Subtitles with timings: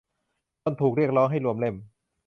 [0.63, 1.75] จนถูกเรียกร้องให้รวมเล่ม